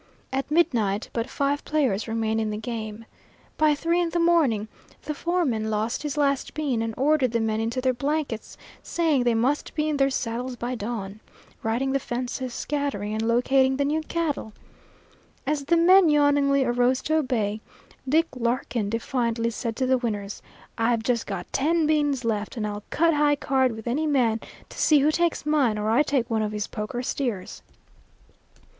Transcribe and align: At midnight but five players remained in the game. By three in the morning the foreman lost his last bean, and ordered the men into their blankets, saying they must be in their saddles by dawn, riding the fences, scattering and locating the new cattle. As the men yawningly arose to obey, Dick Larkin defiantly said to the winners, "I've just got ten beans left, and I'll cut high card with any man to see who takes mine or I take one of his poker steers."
At 0.33 0.49
midnight 0.49 1.09
but 1.13 1.29
five 1.29 1.63
players 1.63 2.07
remained 2.07 2.41
in 2.41 2.49
the 2.49 2.57
game. 2.57 3.05
By 3.55 3.75
three 3.75 3.99
in 4.01 4.09
the 4.09 4.19
morning 4.19 4.67
the 5.03 5.13
foreman 5.13 5.69
lost 5.69 6.01
his 6.01 6.17
last 6.17 6.55
bean, 6.55 6.81
and 6.81 6.95
ordered 6.97 7.33
the 7.33 7.39
men 7.39 7.59
into 7.59 7.81
their 7.81 7.93
blankets, 7.93 8.57
saying 8.81 9.23
they 9.25 9.35
must 9.35 9.75
be 9.75 9.87
in 9.87 9.97
their 9.97 10.09
saddles 10.09 10.55
by 10.55 10.73
dawn, 10.73 11.19
riding 11.61 11.91
the 11.91 11.99
fences, 11.99 12.51
scattering 12.51 13.13
and 13.13 13.21
locating 13.21 13.77
the 13.77 13.85
new 13.85 14.01
cattle. 14.01 14.53
As 15.45 15.65
the 15.65 15.77
men 15.77 16.09
yawningly 16.09 16.65
arose 16.65 17.03
to 17.03 17.17
obey, 17.17 17.61
Dick 18.09 18.25
Larkin 18.35 18.89
defiantly 18.89 19.51
said 19.51 19.75
to 19.75 19.85
the 19.85 19.99
winners, 19.99 20.41
"I've 20.79 21.03
just 21.03 21.27
got 21.27 21.53
ten 21.53 21.85
beans 21.85 22.25
left, 22.25 22.57
and 22.57 22.65
I'll 22.65 22.81
cut 22.89 23.13
high 23.13 23.35
card 23.35 23.73
with 23.73 23.85
any 23.85 24.07
man 24.07 24.39
to 24.69 24.79
see 24.79 24.97
who 24.97 25.11
takes 25.11 25.45
mine 25.45 25.77
or 25.77 25.91
I 25.91 26.01
take 26.01 26.27
one 26.27 26.41
of 26.41 26.53
his 26.53 26.65
poker 26.65 27.03
steers." 27.03 27.61